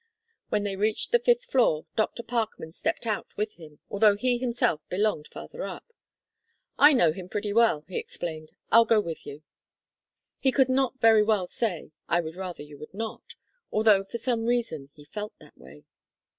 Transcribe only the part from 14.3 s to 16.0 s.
reason he felt that way.